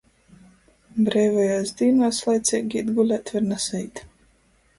[1.09, 4.03] Breivajuos dīnuos laiceigi īt gulēt var nasaīt...